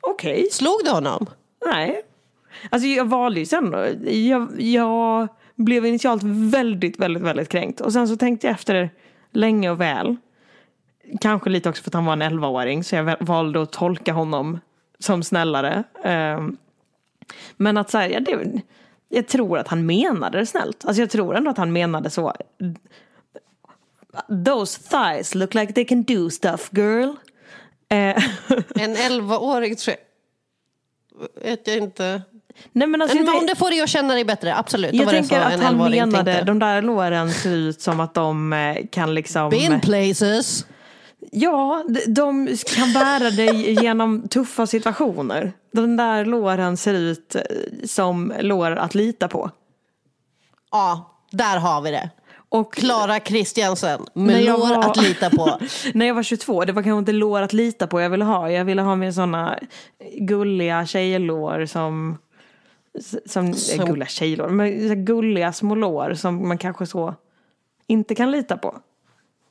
[0.00, 0.48] Okej.
[0.50, 1.26] Slog du honom?
[1.66, 2.02] Nej.
[2.70, 3.74] Alltså jag valde ju sen.
[4.28, 7.80] Jag, jag blev initialt väldigt, väldigt, väldigt kränkt.
[7.80, 8.90] Och sen så tänkte jag efter
[9.32, 10.16] länge och väl.
[11.20, 12.84] Kanske lite också för att han var en 11-åring.
[12.84, 14.60] Så jag valde att tolka honom
[14.98, 15.84] som snällare.
[16.04, 16.56] Ehm,
[17.56, 18.62] Men att så här, ja, det,
[19.14, 20.84] jag tror att han menade det snällt.
[20.84, 22.34] Alltså jag tror ändå att han menade så.
[24.46, 27.08] Those thighs look like they can do stuff girl.
[27.88, 27.98] Eh,
[28.74, 31.44] En 11-åring tror jag...
[31.44, 32.22] Vet jag inte.
[32.72, 34.94] Nej, men alltså, men om det får dig att känna dig bättre, absolut.
[34.94, 36.44] Jag tänker att han 11-åring menade, tänkte.
[36.44, 39.50] de där låren ser ut som att de eh, kan liksom...
[39.50, 40.66] Been places.
[41.30, 45.52] Ja, de- kan bära dig genom tuffa situationer.
[45.72, 47.42] De där låren ser ut eh,
[47.84, 49.50] som lår att lita på.
[50.70, 52.10] Ja, där har vi det.
[52.48, 55.58] Och Klara Kristiansen, med lår var- att lita på.
[55.94, 58.50] När jag var 22, det var kanske inte lår att lita på jag ville ha.
[58.50, 59.58] Jag ville ha med sådana
[60.18, 62.18] gulliga tjejlår som...
[63.26, 67.14] Som, som gulliga tjejlår, men så gulliga små lår som man kanske så
[67.86, 68.76] inte kan lita på.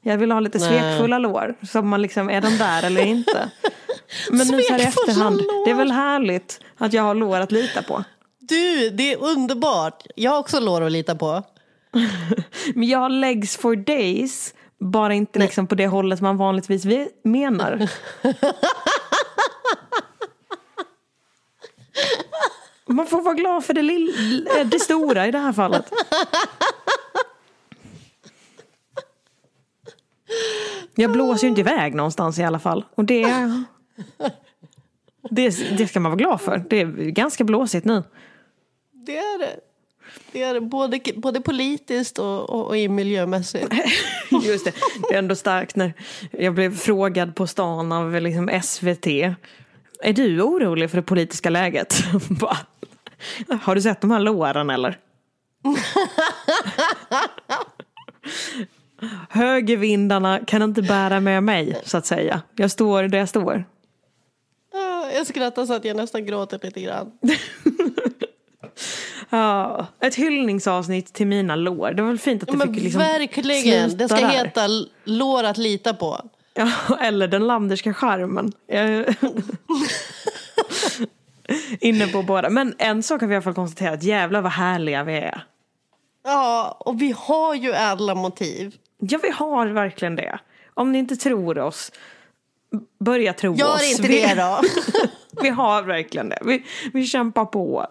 [0.03, 0.67] Jag vill ha lite Nej.
[0.69, 3.49] svekfulla lår, som man liksom, är de där eller inte?
[4.31, 5.65] Men nu så här i efterhand, lår.
[5.65, 8.03] det är väl härligt att jag har lår att lita på.
[8.39, 10.03] Du, det är underbart.
[10.15, 11.43] Jag har också lår att lita på.
[12.75, 17.09] Men jag har legs for days, bara inte liksom på det hållet man vanligtvis vi-
[17.23, 17.87] menar.
[22.87, 25.91] Man får vara glad för det, lill- eh, det stora i det här fallet.
[30.95, 32.85] Jag blåser ju inte iväg någonstans i alla fall.
[32.95, 33.25] Och det,
[35.29, 36.65] det, det ska man vara glad för.
[36.69, 38.03] Det är ganska blåsigt nu.
[39.05, 39.59] Det är det.
[40.31, 43.73] Det är både, både politiskt och, och, och i miljömässigt.
[44.43, 44.73] Just det,
[45.09, 45.93] det är ändå starkt när
[46.31, 49.07] jag blev frågad på stan av liksom SVT.
[50.03, 52.03] Är du orolig för det politiska läget?
[53.61, 54.97] Har du sett de här låren eller?
[59.29, 62.41] Högervindarna kan inte bära med mig så att säga.
[62.55, 63.65] Jag står där jag står.
[65.13, 67.11] Jag skrattar så att jag nästan gråter lite grann.
[69.33, 71.91] Ja, ett hyllningsavsnitt till mina lår.
[71.91, 74.29] Det var väl fint att det men fick liksom verkligen, det ska där.
[74.29, 74.67] heta
[75.03, 76.21] lår att lita på.
[76.53, 76.71] Ja,
[77.01, 78.51] eller den landerska charmen.
[81.79, 82.49] Inne på båda.
[82.49, 84.03] Men en sak har vi i alla fall konstaterat.
[84.03, 85.43] Jävlar vad härliga vi är.
[86.23, 88.75] Ja, och vi har ju ädla motiv.
[89.01, 90.39] Ja, vi har verkligen det.
[90.73, 91.91] Om ni inte tror oss,
[92.99, 93.91] börja tro Gör oss.
[93.91, 94.61] inte vi, det då.
[95.41, 96.39] vi har verkligen det.
[96.41, 97.87] Vi, vi kämpar på.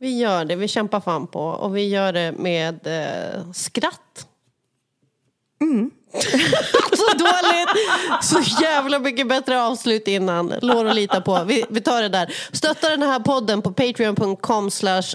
[0.00, 1.40] Vi gör det, vi kämpar fan på.
[1.40, 4.26] Och vi gör det med eh, skratt.
[5.60, 5.90] Mm.
[6.92, 7.68] så dåligt!
[8.22, 10.54] Så jävla mycket bättre avslut innan.
[10.62, 11.44] Lår att lita på.
[11.44, 12.34] Vi, vi tar det där.
[12.52, 15.14] Stötta den här podden på patreon.com slash...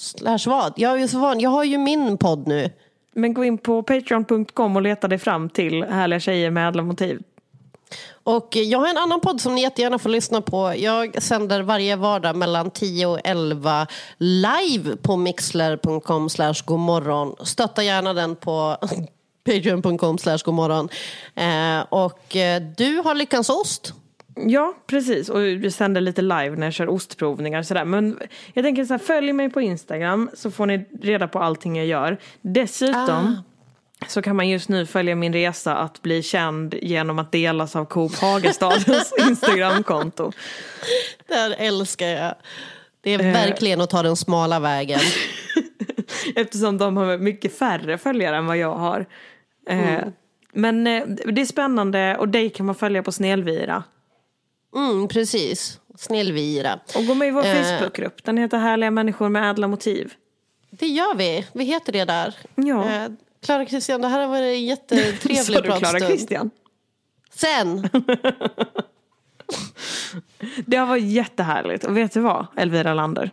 [0.00, 0.72] Slash vad?
[0.76, 1.40] Jag, är ju så van.
[1.40, 2.70] jag har ju min podd nu.
[3.14, 7.22] Men gå in på patreon.com och leta dig fram till härliga tjejer med ädla motiv.
[8.10, 10.74] Och jag har en annan podd som ni jättegärna får lyssna på.
[10.76, 13.86] Jag sänder varje vardag mellan 10 och 11
[14.18, 17.36] live på mixler.com slash godmorgon.
[17.42, 18.76] Stötta gärna den på
[19.44, 20.88] patreon.com slash godmorgon.
[21.34, 23.94] Eh, och eh, du har Lyckans Ost.
[24.36, 25.28] Ja, precis.
[25.28, 27.84] Och vi sänder lite live när jag kör ostprovningar och sådär.
[27.84, 28.18] Men
[28.54, 31.86] jag tänker så här, följ mig på Instagram så får ni reda på allting jag
[31.86, 32.18] gör.
[32.40, 33.42] Dessutom
[34.08, 37.84] så kan man just nu följa min resa att bli känd genom att delas av
[37.84, 40.32] Coop Hagastadens Instagramkonto.
[41.28, 42.34] Det här älskar jag.
[43.00, 43.32] Det är Eh.
[43.32, 45.00] verkligen att ta den smala vägen.
[46.36, 49.06] Eftersom de har mycket färre följare än vad jag har.
[49.68, 50.12] Eh, Mm.
[50.52, 53.82] Men eh, det är spännande och dig kan man följa på Snelvira.
[54.76, 55.80] Mm, precis.
[55.98, 56.80] Snällvira.
[56.96, 57.54] Och gå med i vår Eh.
[57.62, 58.24] Facebookgrupp.
[58.24, 60.12] Den heter Härliga människor med ädla motiv.
[60.70, 61.46] Det gör vi.
[61.52, 62.34] Vi heter det där.
[62.54, 62.90] Ja.
[62.90, 63.08] Eh,
[63.42, 64.54] Klara Christian, det här har varit en
[64.88, 66.04] Sa jättetrevlig du Klara pratstund.
[66.10, 66.50] Christian?
[67.34, 67.88] Sen.
[70.66, 71.84] Det har varit jättehärligt.
[71.84, 73.30] Och vet du vad, Elvira Lander?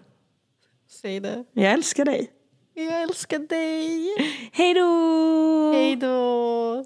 [1.02, 1.44] Säg det.
[1.54, 2.32] Jag älskar dig.
[2.74, 4.16] Jag älskar dig.
[4.52, 5.72] Hej då!
[5.74, 6.86] Hej då.